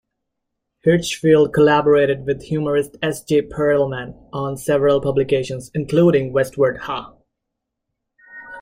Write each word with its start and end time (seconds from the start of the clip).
Hirschfeld 0.83 1.53
collaborated 1.53 2.25
with 2.25 2.41
humorist 2.45 2.97
S. 3.03 3.23
J. 3.23 3.43
Perelman 3.43 4.15
on 4.33 4.57
several 4.57 4.99
publications, 4.99 5.69
including 5.75 6.33
Westward 6.33 6.77
Ha! 6.79 7.13